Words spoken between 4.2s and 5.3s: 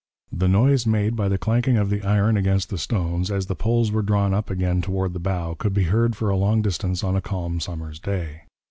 up again toward the